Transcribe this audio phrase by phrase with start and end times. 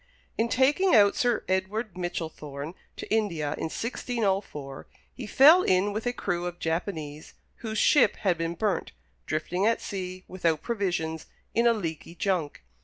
[0.35, 6.11] In taking out Sir Edward Michellthorne to India, in 1604, he fell in with a
[6.11, 8.93] crew of Japanese, whose ship had been burnt,
[9.27, 12.63] drifting at sea, without provisions, in a leaky junk.